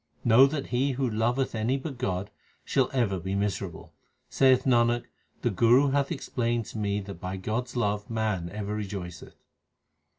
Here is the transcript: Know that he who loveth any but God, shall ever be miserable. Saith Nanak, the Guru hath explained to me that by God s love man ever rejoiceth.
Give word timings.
Know 0.25 0.47
that 0.47 0.65
he 0.69 0.93
who 0.93 1.07
loveth 1.07 1.53
any 1.53 1.77
but 1.77 1.99
God, 1.99 2.31
shall 2.65 2.89
ever 2.91 3.19
be 3.19 3.35
miserable. 3.35 3.93
Saith 4.31 4.63
Nanak, 4.63 5.03
the 5.43 5.51
Guru 5.51 5.91
hath 5.91 6.11
explained 6.11 6.65
to 6.65 6.79
me 6.79 6.99
that 7.01 7.21
by 7.21 7.37
God 7.37 7.65
s 7.65 7.75
love 7.75 8.09
man 8.09 8.49
ever 8.49 8.73
rejoiceth. 8.73 9.35